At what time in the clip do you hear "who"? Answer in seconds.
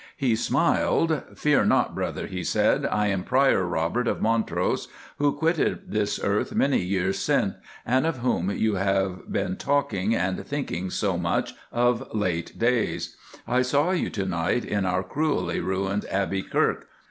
5.19-5.31